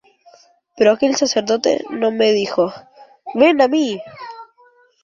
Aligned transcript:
Pero 0.75 0.89
aquel 0.93 1.15
sacerdote 1.15 1.85
no 1.91 2.09
me 2.09 2.31
dijo: 2.31 2.73
'¡Ven 3.35 3.61
a 3.61 3.67
mí! 3.67 4.01